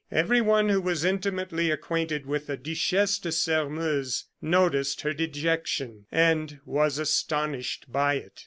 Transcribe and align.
Everyone 0.11 0.69
who 0.69 0.81
was 0.81 1.05
intimately 1.05 1.69
acquainted 1.69 2.25
with 2.25 2.47
the 2.47 2.57
Duchesse 2.57 3.19
de 3.19 3.31
Sairmeuse, 3.31 4.25
noticed 4.41 5.01
her 5.01 5.13
dejection, 5.13 6.07
and 6.11 6.59
was 6.65 6.97
astonished 6.97 7.85
by 7.91 8.15
it. 8.15 8.39